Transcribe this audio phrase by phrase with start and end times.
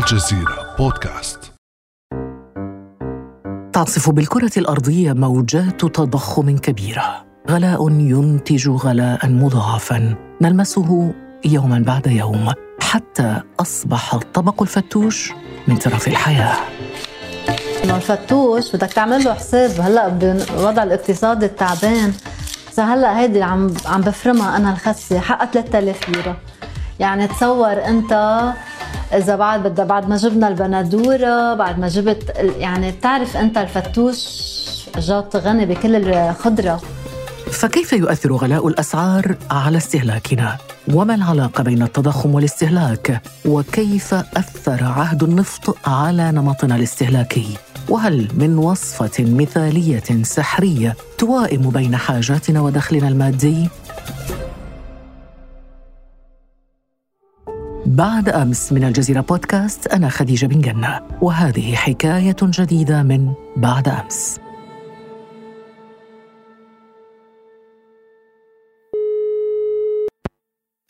[0.00, 1.52] الجزيرة بودكاست.
[3.72, 7.26] تعصف بالكرة الأرضية موجات تضخم كبيرة.
[7.50, 10.14] غلاء ينتج غلاء مضاعفا.
[10.40, 11.14] نلمسه
[11.44, 12.52] يوما بعد يوم.
[12.80, 15.32] حتى أصبح الطبق الفتوش
[15.68, 16.56] من ترف الحياة.
[17.84, 19.70] انه الفتوش؟ بدك تعمل له حساب.
[19.80, 22.12] هلأ بالوضع الاقتصادي التعبان.
[22.78, 26.36] هلأ هيدي عم عم بفرمها أنا الخسه حقها 3000 ليرة.
[27.00, 28.12] يعني تصور أنت
[29.12, 34.40] إذا بعد بدها بعد ما جبنا البندورة بعد ما جبت يعني بتعرف أنت الفتوش
[34.98, 36.80] جات غني بكل الخضرة.
[37.50, 40.56] فكيف يؤثر غلاء الأسعار على استهلاكنا؟
[40.94, 47.56] وما العلاقة بين التضخم والاستهلاك؟ وكيف أثر عهد النفط على نمطنا الاستهلاكي؟
[47.88, 53.68] وهل من وصفة مثالية سحرية توائم بين حاجاتنا ودخلنا المادي؟
[58.00, 64.38] بعد أمس من الجزيرة بودكاست أنا خديجة بن جنة وهذه حكاية جديدة من بعد أمس.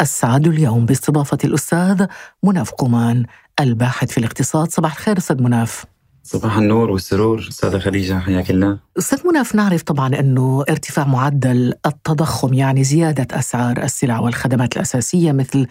[0.01, 2.07] أسعد اليوم باستضافة الأستاذ
[2.43, 3.27] مناف قمان
[3.61, 4.71] الباحث في الاقتصاد.
[4.71, 5.87] صباح الخير أستاذ مناف.
[6.23, 8.79] صباح النور والسرور أستاذة خديجة حياك الله.
[8.99, 15.67] أستاذ مناف نعرف طبعا أنه ارتفاع معدل التضخم يعني زيادة أسعار السلع والخدمات الأساسية مثل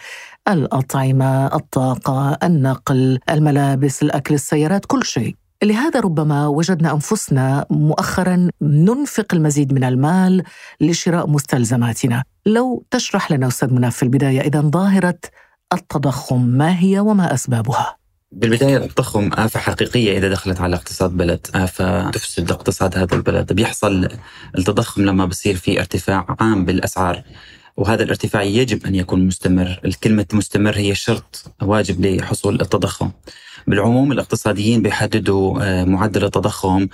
[0.48, 5.36] الأطعمة، الطاقة، النقل، الملابس، الأكل، السيارات، كل شيء.
[5.64, 10.44] لهذا ربما وجدنا أنفسنا مؤخرا ننفق المزيد من المال
[10.82, 12.24] لشراء مستلزماتنا.
[12.46, 15.20] لو تشرح لنا أستاذ مناف في البداية إذا ظاهرة
[15.74, 17.96] التضخم ما هي وما أسبابها؟
[18.32, 24.08] بالبداية التضخم آفة حقيقية إذا دخلت على اقتصاد بلد آفة تفسد اقتصاد هذا البلد بيحصل
[24.58, 27.24] التضخم لما بصير في ارتفاع عام بالأسعار
[27.78, 29.80] وهذا الارتفاع يجب أن يكون مستمر.
[29.86, 33.12] الكلمة مستمر هي شرط واجب لحصول التضخم.
[33.68, 36.88] بالعموم الاقتصاديين بيحددوا آه، معدل التضخم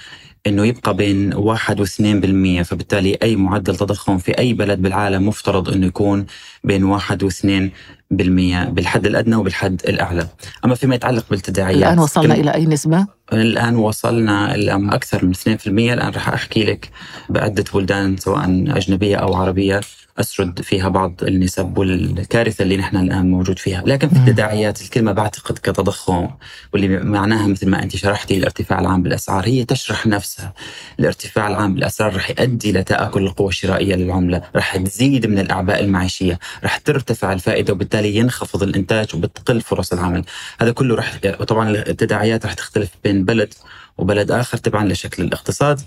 [0.47, 5.69] إنه يبقى بين 1 و 2% فبالتالي أي معدل تضخم في أي بلد بالعالم مفترض
[5.69, 6.25] إنه يكون
[6.63, 7.71] بين 1 و 2
[8.11, 10.27] بالحد الأدنى وبالحد الأعلى،
[10.65, 15.67] أما فيما يتعلق بالتداعيات الآن وصلنا إلى أي نسبة؟ الآن وصلنا إلى أكثر من 2%،
[15.93, 16.89] الآن راح أحكي لك
[17.29, 19.81] بعده بلدان سواء أجنبية أو عربية.
[20.19, 25.57] أسرد فيها بعض النسب والكارثة اللي نحن الآن موجود فيها، لكن في التداعيات الكلمة بعتقد
[25.57, 26.29] كتضخم
[26.73, 30.53] واللي معناها مثل ما أنت شرحتي الارتفاع العام بالأسعار هي تشرح نفسها،
[30.99, 36.77] الارتفاع العام بالأسعار رح يؤدي لتاكل القوى الشرائيه للعملة، رح تزيد من الأعباء المعيشية، رح
[36.77, 40.23] ترتفع الفائدة وبالتالي ينخفض الإنتاج وبتقل فرص العمل،
[40.61, 43.53] هذا كله رح وطبعا التداعيات رح تختلف بين بلد
[43.97, 45.81] وبلد آخر تبعا لشكل الاقتصاد.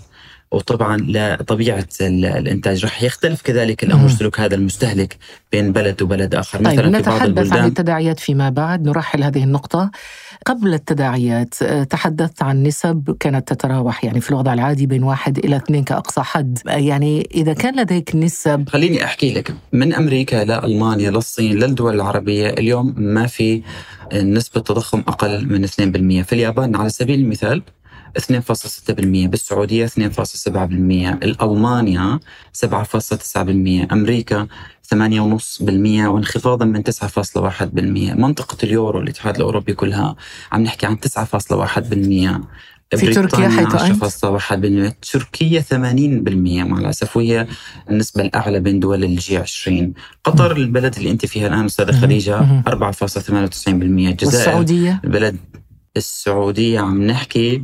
[0.51, 5.17] وطبعا لطبيعه الإنتاج رح يختلف كذلك الأمر سلوك هذا المستهلك
[5.51, 6.57] بين بلد وبلد آخر.
[6.63, 8.87] طيب مثلا في بعض البلدان عن التداعيات فيما بعد.
[8.87, 9.91] نرحل هذه النقطة.
[10.45, 11.53] قبل التداعيات
[11.89, 16.59] تحدثت عن نسب كانت تتراوح يعني في الوضع العادي بين واحد إلى اثنين كأقصى حد.
[16.65, 22.93] يعني إذا كان لديك نسب خليني أحكي لك من أمريكا لألمانيا للصين للدول العربية اليوم
[22.97, 23.61] ما في
[24.13, 25.69] نسبة تضخم أقل من 2%
[26.25, 27.61] في اليابان على سبيل المثال
[28.19, 29.91] 2.6% بالسعودية 2.7%
[31.41, 32.19] ألمانيا
[32.65, 33.37] 7.9%
[33.91, 34.47] أمريكا
[34.95, 34.99] 8.5%
[36.05, 37.63] وانخفاضا من 9.1%
[37.95, 40.15] منطقة اليورو الاتحاد الأوروبي كلها
[40.51, 41.09] عم نحكي عن 9.1%
[42.97, 45.73] في تركيا حيث أنت؟ 10.1% تركيا 80%
[46.67, 47.47] مع الأسف وهي
[47.89, 49.93] النسبة الأعلى بين دول الجي 20
[50.23, 55.37] قطر البلد اللي أنت فيها الآن أستاذة خديجة 4.98% الجزائر والسعودية؟ البلد
[55.97, 57.63] السعودية عم نحكي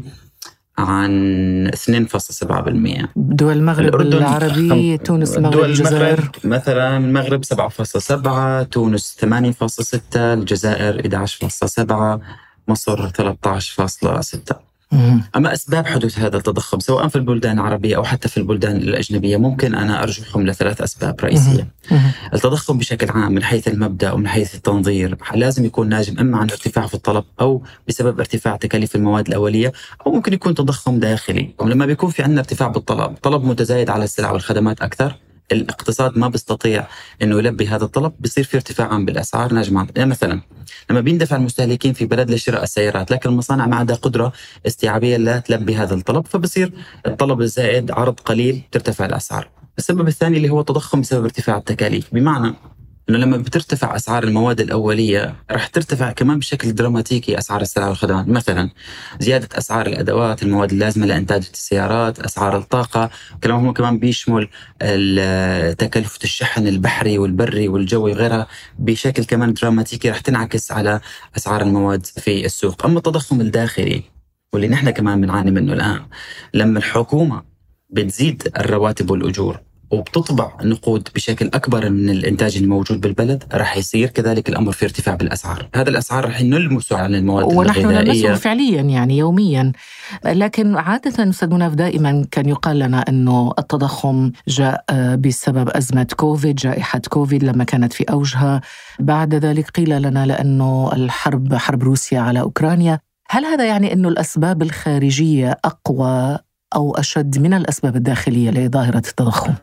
[0.77, 6.29] عن 2.7% دول المغرب العربي تونس المغرب دول الجزائر.
[6.43, 12.19] مثلا المغرب 7.7 تونس 8.6 الجزائر 11.7
[12.67, 14.64] مصر 13.6
[15.35, 19.75] أما أسباب حدوث هذا التضخم سواء في البلدان العربية أو حتى في البلدان الأجنبية؟ ممكن
[19.75, 21.67] أنا أرجحهم لثلاث أسباب رئيسية.
[22.33, 26.87] التضخم بشكل عام من حيث المبدأ ومن حيث التنظير لازم يكون ناجم إما عن ارتفاع
[26.87, 29.71] في الطلب أو بسبب ارتفاع تكاليف المواد الأولية
[30.07, 31.55] أو ممكن يكون تضخم داخلي.
[31.59, 35.15] ولما بيكون في عندنا ارتفاع بالطلب طلب متزايد على السلع والخدمات أكثر
[35.51, 36.87] الاقتصاد ما بيستطيع
[37.21, 40.41] إنه يلبي هذا الطلب بصير في ارتفاع عام بالأسعار ناجمه يعني مثلا
[40.89, 44.33] لما بيندفع المستهلكين في بلد لشراء السيارات لكن المصانع ما عندها قدرة
[44.67, 46.71] استيعابية لا تلبي هذا الطلب فبصير
[47.07, 49.49] الطلب الزائد عرض قليل ترتفع الأسعار.
[49.77, 52.13] السبب الثاني اللي هو التضخم بسبب ارتفاع التكاليف.
[52.13, 52.53] بمعنى
[53.09, 58.69] إنه لما بترتفع أسعار المواد الأولية رح ترتفع كمان بشكل دراماتيكي أسعار السلع والخدمات، مثلا
[59.19, 63.09] زيادة أسعار الأدوات، المواد اللازمة لإنتاج السيارات، أسعار الطاقة،
[63.43, 64.47] كلها كمان بيشمل
[65.77, 68.47] تكلفة الشحن البحري والبري والجوي وغيرها
[68.79, 70.99] بشكل كمان دراماتيكي رح تنعكس على
[71.37, 74.03] أسعار المواد في السوق، أما التضخم الداخلي
[74.53, 75.99] واللي نحن كمان بنعاني منه الآن
[76.53, 77.43] لما الحكومة
[77.89, 79.59] بتزيد الرواتب والأجور
[79.91, 85.67] وبتطبع نقود بشكل أكبر من الإنتاج الموجود بالبلد راح يصير كذلك الأمر في ارتفاع بالأسعار،
[85.75, 89.71] هذا الأسعار راح نلمسه على المواد ونحن نلمسه فعليا يعني يوميا.
[90.25, 94.85] لكن عادة أستاذ مناف دائما كان يقال لنا أنه التضخم جاء
[95.15, 98.61] بسبب أزمة كوفيد جائحة كوفيد لما كانت في أوجها.
[98.99, 102.99] بعد ذلك قيل لنا لأنه الحرب حرب روسيا على أوكرانيا.
[103.29, 106.37] هل هذا يعني أنه الأسباب الخارجية أقوى
[106.75, 109.53] أو أشد من الأسباب الداخلية لظاهرة التضخم؟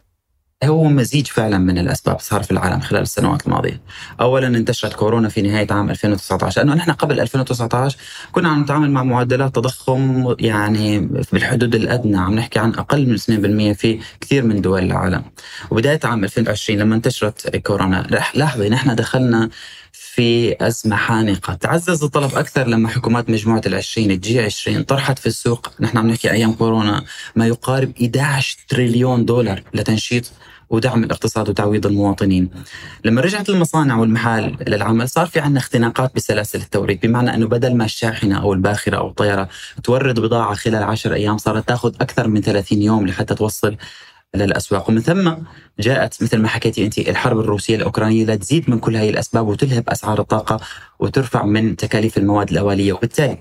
[0.65, 3.81] هو مزيج فعلا من الأسباب صار في العالم خلال السنوات الماضية.
[4.21, 7.97] اولا انتشرت كورونا في نهاية عام 2019 لأنه نحن قبل 2019
[8.33, 10.99] كنا عم نتعامل مع معدلات تضخم يعني
[11.33, 15.23] بالحدود الأدنى عم نحكي عن أقل من 2% في كثير من دول العالم.
[15.71, 19.49] وبداية عام 2020 لما انتشرت كورونا لاحظي نحن دخلنا
[19.93, 25.27] في أزمة خانقة تعزز الطلب أكثر لما حكومات مجموعة العشرين ال G 20 طرحت في
[25.27, 27.05] السوق نحن عم نحكي أيام كورونا
[27.37, 30.33] ما يقارب 11 تريليون دولار لتنشيط
[30.73, 32.51] ودعم الاقتصاد وتعويض المواطنين.
[33.05, 37.85] لما رجعت المصانع والمحال للعمل صار في عندنا اختناقات بسلاسل التوريد بمعنى أنه بدل ما
[37.85, 39.49] الشاحنة أو الباخرة أو الطيارة
[39.85, 43.77] تورد بضاعة خلال 10 أيام صارت تأخذ أكثر من 30 يوم لحتى توصل
[44.35, 45.33] للأسواق ومن ثم
[45.81, 50.21] جاءت مثل ما حكيتي أنت الحرب الروسية الأوكرانية لتزيد من كل هذه الأسباب وتلهب أسعار
[50.21, 50.61] الطاقة
[50.99, 53.39] وترفع من تكاليف المواد الأولية وبالتالي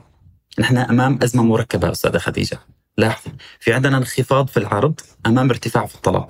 [0.59, 2.59] نحن أمام أزمة مركبة أستاذة خديجة.
[2.97, 6.25] لاحظي في عندنا انخفاض في العرض أمام ارتفاع في الطلب.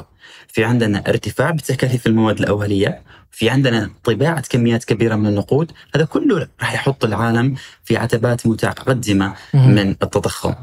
[0.54, 3.02] في عندنا ارتفاع بتكاليف المواد الأولية
[3.32, 9.34] في عندنا طباعة كميات كبيرة من النقود هذا كله راح يحط العالم في عتبات متقدمة
[9.54, 10.54] من التضخم.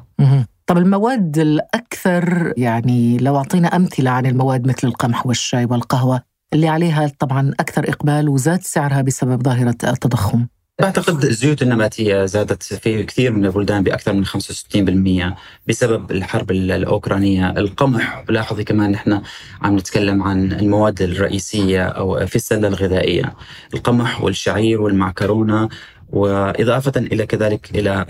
[0.67, 7.11] طب المواد الأكثر يعني لو أعطينا أمثلة عن المواد مثل القمح والشاي والقهوة اللي عليها
[7.19, 10.47] طبعا أكثر إقبال وزاد سعرها بسبب ظاهرة التضخم.
[10.81, 15.37] بعتقد الزيوت النباتية زادت في كثير من البلدان بأكثر من 65%
[15.67, 17.51] بسبب الحرب الأوكرانية.
[17.51, 19.23] القمح لاحظي كمان نحن
[19.63, 23.35] عم نتكلم عن المواد الرئيسية أو في السلة الغذائية.
[23.75, 25.69] القمح والشعير والمعكرونة
[26.11, 28.07] وإضافة إلى كذلك إلى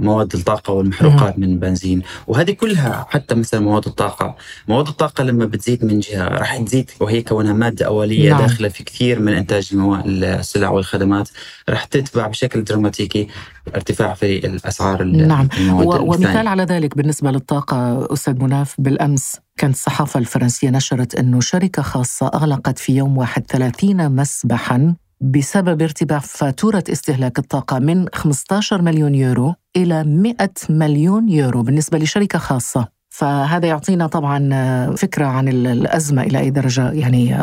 [0.00, 2.02] مواد الطاقة والمحروقات من البنزين.
[2.26, 4.36] وهذه كلها حتى مثلا مواد الطاقة.
[4.68, 8.40] مواد الطاقة لما بتزيد من جهة راح تزيد وهي كونها مادة أولية نعم.
[8.40, 9.70] داخلة في كثير من إنتاج
[10.06, 11.28] السلع والخدمات
[11.68, 13.28] راح تتبع بشكل دراماتيكي
[13.74, 15.48] ارتفاع في الأسعار نعم.
[15.84, 22.26] ومثال على ذلك بالنسبة للطاقة أستاذ مناف بالأمس كانت الصحافة الفرنسية نشرت أنه شركة خاصة
[22.34, 29.54] أغلقت في يوم واحد 30 مسبحاً بسبب ارتفاع فاتورة استهلاك الطاقة من 15 مليون يورو
[29.76, 30.36] إلى 100
[30.70, 32.88] مليون يورو بالنسبة لشركة خاصة.
[33.08, 37.36] فهذا يعطينا طبعا فكرة عن الأزمة إلى أي درجة يعني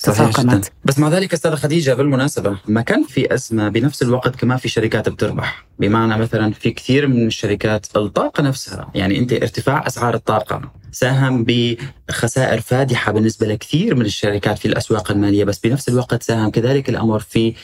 [0.00, 4.68] تفاقمت بس مع ذلك أستاذة خديجة بالمناسبة ما كان في أزمة بنفس الوقت كمان في
[4.68, 10.70] شركات بتربح؟ بمعنى مثلا في كثير من الشركات الطاقة نفسها يعني أنت ارتفاع أسعار الطاقة
[10.92, 16.88] ساهم بخسائر فادحة بالنسبة لكثير من الشركات في الأسواق المالية بس بنفس الوقت ساهم كذلك
[16.88, 17.54] الأمر في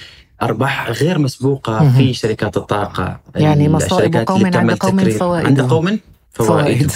[0.42, 3.20] أرباح غير مسبوقة في شركات الطاقة.
[3.34, 5.46] يعني مصائب قوم عند قوم فوائد.
[5.46, 5.98] عند قوم
[6.30, 6.92] فوائد.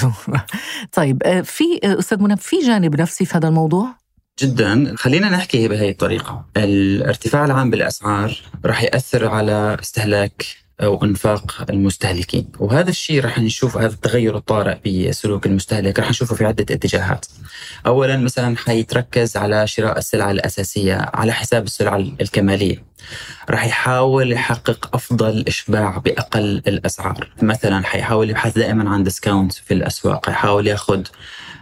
[0.96, 4.05] طيب آه، في آه، أستاذ منى في جانب نفسي في هذا الموضوع؟
[4.42, 4.94] جدا.
[4.96, 6.44] خلينا نحكي بهي الطريقة.
[6.56, 10.46] الارتفاع العام بالأسعار راح يأثر على استهلاك
[10.80, 12.48] أو إنفاق المستهلكين.
[12.58, 17.26] وهذا الشيء راح نشوف هذا التغير الطارئ بسلوك المستهلك راح نشوفه في عدة اتجاهات.
[17.86, 22.84] أولا مثلا حيتركز على شراء السلع الأساسية على حساب السلع الكمالية.
[23.50, 27.28] راح يحاول يحقق أفضل إشباع بأقل الأسعار.
[27.42, 30.28] مثلا حيحاول يبحث دائما عن ديسكاونت في الأسواق.
[30.28, 31.02] يحاول يأخذ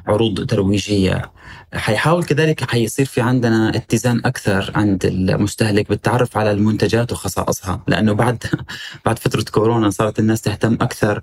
[0.07, 1.31] عروض ترويجية.
[1.75, 8.45] حيحاول كذلك حيصير في عندنا اتزان أكثر عند المستهلك بالتعرف على المنتجات وخصائصها لأنه بعد
[9.07, 11.23] بعد فترة كورونا صارت الناس تهتم أكثر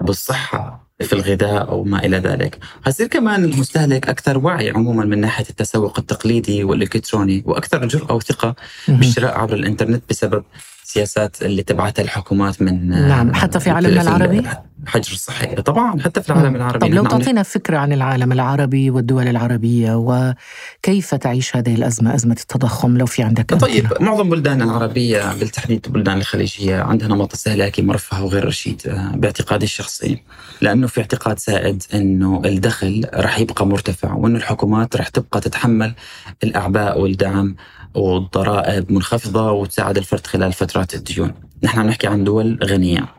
[0.00, 5.44] بالصحة في الغذاء أو ما إلى ذلك، حيصير كمان المستهلك أكثر وعي عموما من ناحية
[5.50, 8.54] التسوق التقليدي والإلكتروني وأكثر جرأة وثقة
[8.88, 10.44] بالشراء عبر الإنترنت بسبب
[10.88, 14.42] السياسات اللي تبعتها الحكومات من نعم حتى في عالمنا العربي؟
[14.82, 16.78] الحجر الصحي طبعا حتى في العالم العربي.
[16.78, 22.98] طب لو تعطينا فكرة عن العالم العربي والدول العربية وكيف تعيش هذه الأزمة أزمة التضخم؟
[22.98, 24.06] لو في عندك طيب أمثلة.
[24.06, 30.22] معظم بلدان العربية بالتحديد البلدان الخليجية عندها نمط استهلاكي مرفه وغير رشيد آه، باعتقادي الشخصي.
[30.60, 35.94] لأنه في اعتقاد سائد أنه الدخل رح يبقى مرتفع وأنه الحكومات رح تبقى تتحمل
[36.44, 37.56] الأعباء والدعم
[37.94, 41.34] والضرائب منخفضة وتساعد الفرد خلال فترات الديون.
[41.62, 43.18] نحن نحكي عن دول غنية.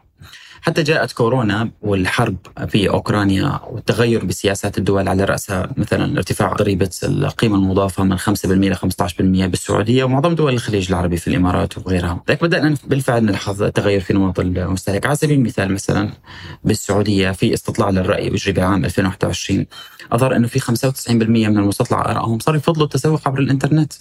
[0.61, 7.55] حتى جاءت كورونا والحرب في أوكرانيا والتغير بسياسات الدول على رأسها مثلا ارتفاع ضريبه القيمة
[7.55, 12.75] المضافة من 5% ل 15% بالسعودية ومعظم دول الخليج العربي في الإمارات وغيرها، لكن بدأنا
[12.88, 16.09] بالفعل نلاحظ تغير في نمط المستهلك، على سبيل المثال مثلا
[16.63, 19.65] بالسعودية في استطلاع للرأي اجري بعام 2021
[20.11, 23.93] أظهر إنه في 95% من المستطلع آرائهم صاروا يفضلوا التسوق عبر الإنترنت.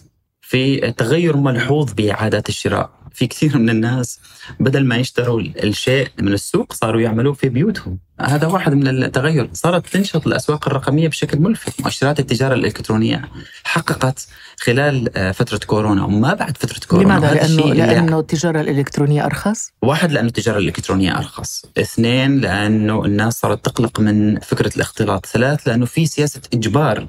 [0.48, 2.97] في تغير ملحوظ بعادات الشراء.
[3.12, 4.20] في كثير من الناس
[4.60, 7.98] بدل ما يشتروا الشيء من السوق صاروا يعملوه في بيوتهم.
[8.20, 9.50] هذا واحد من التغير.
[9.52, 11.80] صارت تنشط الأسواق الرقمية بشكل ملفت.
[11.80, 13.28] مؤشرات التجارة الإلكترونية
[13.64, 14.28] حققت
[14.60, 17.14] خلال آه، فترة كورونا وما بعد فترة كورونا.
[17.14, 21.64] لماذا؟ لأنه, لأنه التجارة الإلكترونية أرخص؟ واحد لأنه التجارة الإلكترونية أرخص.
[21.78, 25.26] اثنين لأنه الناس صارت تقلق من فكرة الاختلاط.
[25.26, 27.06] ثلاث لأنه في سياسة إجبار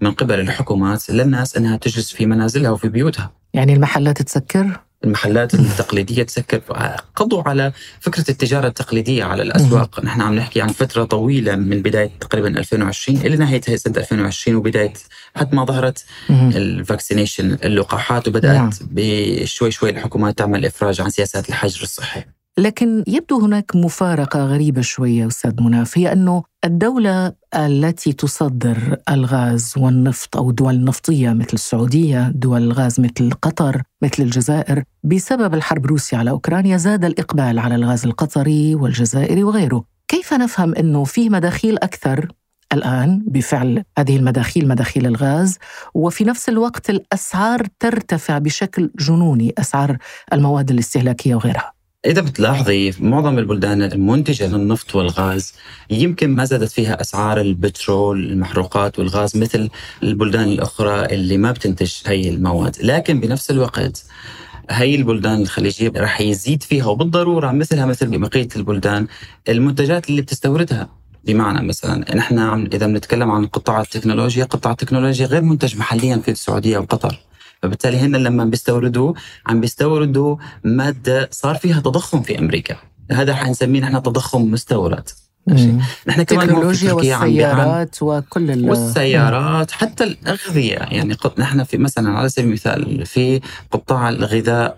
[0.00, 3.30] من قبل الحكومات للناس أنها تجلس في منازلها وفي بيوتها.
[3.54, 6.62] يعني المحلات تسكر؟ المحلات التقليدية تسكر
[7.16, 10.04] قضوا على فكرة التجارة التقليدية على الأسواق.
[10.04, 14.92] نحن عم نحكي عن فترة طويلة من بداية تقريبا 2020 إلى نهاية سنة 2020 وبداية
[15.36, 18.70] حتى ما ظهرت الفاكسينيشن اللقاحات وبدأت نعم.
[18.80, 22.24] بشوي شوي الحكومات تعمل إفراج عن سياسات الحجر الصحي.
[22.58, 30.36] لكن يبدو هناك مفارقة غريبة شوية أستاذ مناف هي أنه الدولة التي تصدر الغاز والنفط
[30.36, 36.30] أو دول نفطية مثل السعودية دول الغاز مثل قطر مثل الجزائر بسبب الحرب روسيا على
[36.30, 39.84] أوكرانيا زاد الإقبال على الغاز القطري والجزائري وغيره.
[40.08, 42.28] كيف نفهم أنه فيه مداخيل أكثر
[42.72, 45.58] الآن؟ بفعل هذه المداخيل مداخيل الغاز
[45.94, 49.96] وفي نفس الوقت الأسعار ترتفع بشكل جنوني أسعار
[50.32, 51.81] المواد الاستهلاكية وغيرها.
[52.06, 55.54] إذا بتلاحظي معظم البلدان المنتجة للنفط والغاز
[55.90, 59.70] يمكن ما زادت فيها أسعار البترول المحروقات والغاز مثل
[60.02, 64.04] البلدان الأخرى اللي ما بتنتج هي المواد لكن بنفس الوقت
[64.70, 69.06] هي البلدان الخليجية رح يزيد فيها وبالضرورة مثلها مثل بقية البلدان
[69.48, 70.88] المنتجات اللي بتستوردها
[71.24, 72.38] بمعنى مثلا نحن
[72.72, 77.18] إذا بنتكلم عن قطاع التكنولوجيا، قطاع التكنولوجيا غير منتج محليا في السعودية وقطر.
[77.62, 79.14] فبالتالي هن لما بيستوردوا
[79.46, 82.76] عم بيستوردوا مادة صار فيها تضخم في أمريكا.
[83.10, 85.08] هذا حنسميه نحن تضخم مستورد.
[85.48, 88.70] نحن كمان التكنولوجيا والسيارات وكل ال...
[88.70, 90.74] والسيارات حتى الأغذية.
[90.74, 93.40] يعني نحن في مثلا على سبيل المثال في
[93.70, 94.76] قطاع الغذاء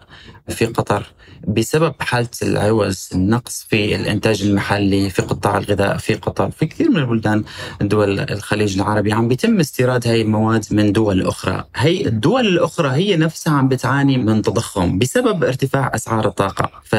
[0.49, 1.07] في قطر.
[1.49, 6.97] بسبب حالة العوز النقص في الإنتاج المحلي في قطاع الغذاء في قطر في كثير من
[6.97, 7.45] البلدان
[7.81, 11.65] دول الخليج العربي عم بيتم استيراد هاي المواد من دول أخرى.
[11.77, 16.71] هي الدول الأخرى هي نفسها عم بتعاني من تضخم بسبب ارتفاع أسعار الطاقة.
[16.85, 16.97] ف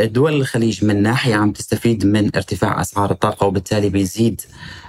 [0.00, 4.40] دول الخليج من ناحية عم تستفيد من ارتفاع أسعار الطاقة وبالتالي بيزيد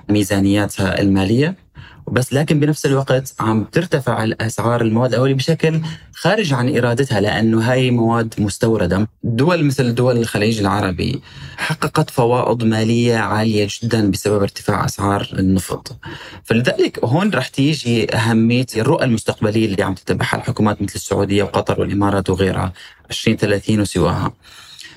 [0.10, 1.63] ميزانياتها المالية.
[2.12, 5.82] بس لكن بنفس الوقت عم ترتفع الأسعار المواد الأولية بشكل
[6.14, 11.22] خارج عن إرادتها لأنه هاي مواد مستوردة، دول مثل دول الخليج العربي
[11.58, 15.98] حققت فوائض مالية عالية جدا بسبب ارتفاع أسعار النفط.
[16.44, 22.30] فلذلك هون رح تيجي أهمية الرؤى المستقبلية اللي عم تتبعها الحكومات مثل السعودية وقطر والإمارات
[22.30, 22.74] وغيرها
[23.12, 24.34] 2030 وسواها.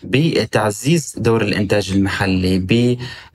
[0.04, 2.58] بتعزيز دور الإنتاج المحلي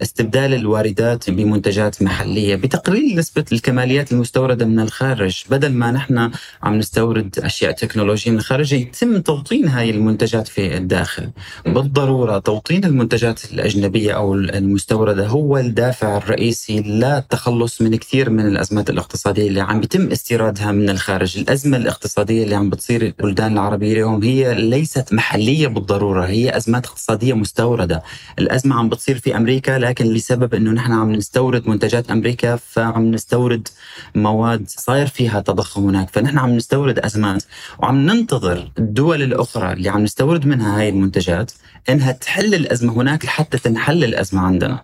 [0.01, 5.43] باستبدال الواردات بمنتجات محلية بتقليل نسبة الكماليات المستوردة من الخارج.
[5.49, 6.31] بدل ما نحن
[6.63, 11.29] عم نستورد أشياء تكنولوجية من الخارج يتم توطين هاي المنتجات في الداخل.
[11.65, 19.47] بالضرورة توطين المنتجات الأجنبية أو المستوردة هو الدافع الرئيسي للتخلص من كثير من الأزمات الاقتصادية
[19.47, 21.37] اللي عم يتم استيرادها من الخارج.
[21.37, 27.33] الأزمة الاقتصادية اللي عم بتصير البلدان العربية اليوم هي ليست محلية بالضرورة هي أزمات اقتصادية
[27.33, 28.03] مستوردة،
[28.39, 33.67] الأزمة عم بتصير في أمريكا لكن لسبب إنه نحن عم نستورد منتجات أمريكا فعم نستورد
[34.15, 37.43] مواد صاير فيها تضخم هناك، فنحن عم نستورد أزمات
[37.79, 41.51] وعم ننتظر الدول الأخرى اللي عم نستورد منها هاي المنتجات
[41.89, 44.81] إنها تحل الأزمة هناك لحتى تنحل الأزمة عندنا.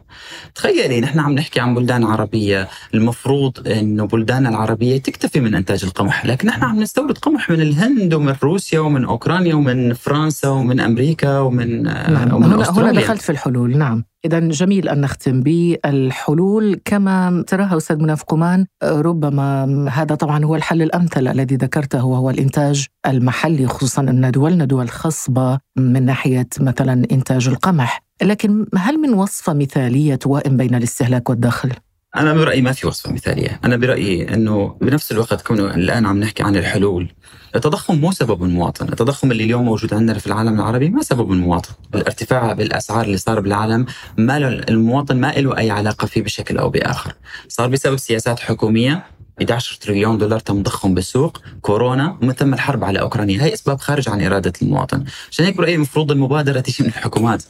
[0.56, 6.26] تخيلي نحن عم نحكي عن بلدان عربية، المفروض إنه بلدان العربية تكتفي من إنتاج القمح،
[6.26, 11.40] لكن نحن عم نستورد قمح من الهند ومن روسيا ومن أوكرانيا ومن فرنسا ومن أمريكا
[11.40, 12.34] ومن من نعم.
[12.34, 13.78] ومن هنا, هنا دخلت في الحلول.
[13.78, 14.04] نعم.
[14.28, 20.82] إذا جميل أن نختم بالحلول كما تراها أستاذ مناف قمان ربما هذا طبعا هو الحل
[20.82, 27.48] الأمثل الذي ذكرته وهو الإنتاج المحلي خصوصا أن دولنا دول خصبة من ناحية مثلا إنتاج
[27.48, 31.72] القمح لكن هل من وصفة مثالية توائم بين الاستهلاك والدخل؟
[32.16, 33.60] أنا برأيي ما في وصفة مثالية.
[33.66, 37.12] أنا برأيي أنه بنفس الوقت كونه الآن عم نحكي عن الحلول
[37.56, 41.70] التضخم مو سبب المواطن التضخم اللي اليوم موجود عندنا في العالم العربي ما سبب المواطن
[41.96, 43.86] الارتفاع بالأسعار اللي صار بالعالم
[44.18, 47.14] ما المواطن ما له أي علاقة فيه بشكل أو بآخر.
[47.48, 49.04] صار بسبب سياسات حكومية
[49.42, 53.44] 11 تريليون دولار تم ضخهم بالسوق كورونا ومن ثم الحرب على أوكرانيا.
[53.44, 55.04] هي إسباب خارج عن إرادة المواطن.
[55.32, 57.44] عشان هيك برأيي المفروض المبادرة تيجي من الحكومات.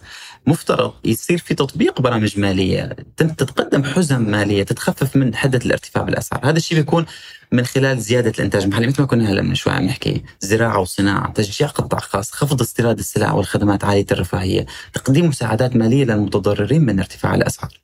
[0.47, 6.57] مفترض يصير في تطبيق برامج مالية تتقدم حزم مالية تتخفف من حدة الارتفاع بالأسعار، هذا
[6.57, 7.05] الشيء بيكون
[7.51, 11.31] من خلال زيادة الإنتاج المحلي مثل ما كنا هلا من شوي عم نحكي زراعة وصناعة،
[11.31, 17.35] تشجيع قطاع خاص، خفض استيراد السلع والخدمات عالية الرفاهية، تقديم مساعدات مالية للمتضررين من ارتفاع
[17.35, 17.79] الأسعار.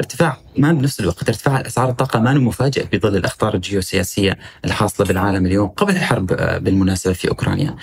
[0.00, 5.68] ارتفاع ما بنفس الوقت ارتفاع اسعار الطاقة ما مفاجئ بظل الأخطار الجيوسياسية الحاصلة بالعالم اليوم
[5.68, 7.76] قبل الحرب آه، بالمناسبة في أوكرانيا.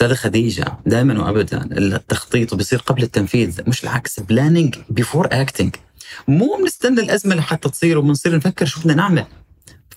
[0.00, 5.76] أستاذة خديجة دائما وأبدا التخطيط بيصير قبل التنفيذ مش العكس planning before acting
[6.28, 9.24] مو بنستنى الأزمة لحتى تصير وبنصير نفكر شو بدنا نعمل.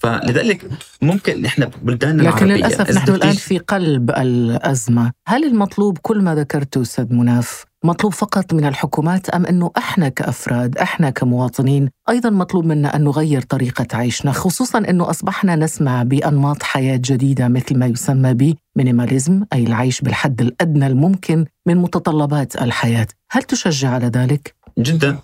[0.04, 0.70] فلذلك
[1.02, 6.82] ممكن إحنا بلداننا لكن للأسف نحن الآن في قلب الأزمة، هل المطلوب كل ما ذكرته
[6.82, 12.96] أستاذ مناف مطلوب فقط من الحكومات أم أنه إحنا كأفراد إحنا كمواطنين أيضا مطلوب منا
[12.96, 18.82] أن نغير طريقة عيشنا خصوصا أنه أصبحنا نسمع بأنماط حياة جديدة مثل ما يسمى ب
[18.82, 23.08] minimalism أي العيش بالحد الأدنى الممكن من متطلبات الحياة.
[23.32, 25.18] هل تشجع على ذلك؟ جدا.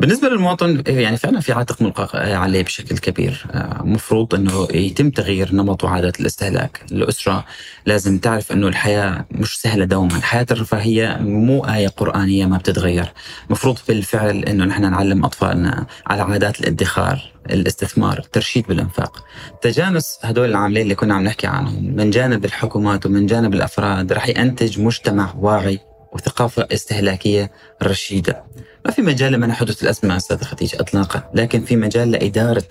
[0.00, 3.46] بالنسبة للمواطن يعني فعلا في عاتق ملقى عليه بشكل كبير.
[3.52, 7.44] آه، مفروض إنه يتم تغيير نمط وعادات الاستهلاك الاسره
[7.86, 10.16] لازم تعرف إنه الحياة مش سهلة دوما.
[10.16, 13.12] الحياة الرفاهية مو آية قرآنية ما بتتغير.
[13.50, 19.24] مفروض بالفعل إنه نحن نعلم أطفالنا على عادات الادخار الاستثمار الترشيد بالإنفاق.
[19.62, 24.28] تجانس هدول العاملين اللي كنا عم نحكي عنهم من جانب الحكومات ومن جانب الأفراد رح
[24.28, 25.78] ينتج مجتمع واعي
[26.12, 27.50] وثقافة استهلاكية
[27.82, 28.44] رشيدة.
[28.84, 32.68] ما في مجال لمنع حدوث الأزمة أستاذ خديجة إطلاقا لكن في مجال لإدارة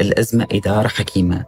[0.00, 1.44] الأزمة إدارة حكيمة.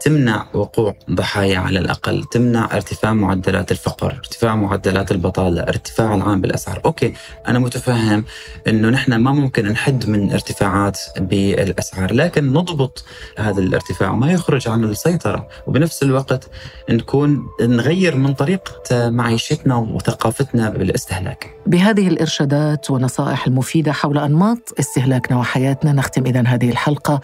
[0.00, 6.80] تمنع وقوع ضحايا على الأقل تمنع ارتفاع معدلات الفقر ارتفاع معدلات البطالة ارتفاع العام بالأسعار.
[6.84, 7.14] أوكي
[7.48, 8.24] أنا متفهم
[8.66, 13.04] أنه نحن ما ممكن نحد من ارتفاعات بالأسعار لكن نضبط
[13.38, 15.48] هذا الارتفاع وما يخرج عن السيطرة.
[15.66, 16.50] وبنفس الوقت
[16.90, 21.54] نكون نغير من طريقة معيشتنا وثقافتنا بالاستهلاك.
[21.66, 27.20] بهذه الإرشادات ونصائح المفيدة حول أنماط استهلاكنا وحياتنا نختم إذا هذه الحلقة.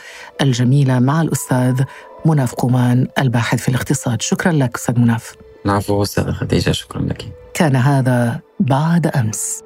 [0.60, 1.82] الجميلة مع الأستاذ
[2.24, 4.22] مناف قومان الباحث في الاقتصاد.
[4.22, 5.34] شكرا لك أستاذ مناف.
[5.66, 7.24] العفو أستاذ خديجة شكرا لك.
[7.54, 9.65] كان هذا بعد أمس.